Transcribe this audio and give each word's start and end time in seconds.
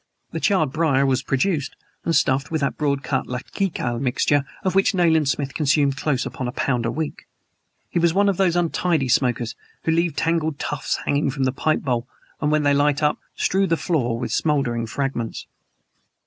The 0.31 0.39
charred 0.39 0.71
briar 0.71 1.05
was 1.05 1.21
produced 1.21 1.75
and 2.03 2.15
stuffed 2.15 2.49
with 2.49 2.59
that 2.61 2.75
broad 2.75 3.03
cut 3.03 3.27
Latakia 3.27 3.99
mixture 3.99 4.45
of 4.63 4.73
which 4.73 4.95
Nayland 4.95 5.29
Smith 5.29 5.53
consumed 5.53 5.95
close 5.95 6.25
upon 6.25 6.47
a 6.47 6.51
pound 6.51 6.87
a 6.87 6.91
week. 6.91 7.27
He 7.87 7.99
was 7.99 8.11
one 8.11 8.27
of 8.27 8.37
those 8.37 8.55
untidy 8.55 9.09
smokers 9.09 9.53
who 9.83 9.91
leave 9.91 10.15
tangled 10.15 10.57
tufts 10.57 10.95
hanging 11.05 11.29
from 11.29 11.43
the 11.43 11.51
pipe 11.51 11.83
bowl 11.83 12.07
and 12.41 12.49
when 12.51 12.63
they 12.63 12.73
light 12.73 13.03
up 13.03 13.19
strew 13.35 13.67
the 13.67 13.77
floor 13.77 14.17
with 14.17 14.31
smoldering 14.31 14.87
fragments. 14.87 15.45